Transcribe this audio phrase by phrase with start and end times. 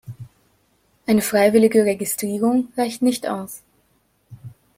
[1.05, 3.61] Eine freiwillige Registrierung reicht nicht aus.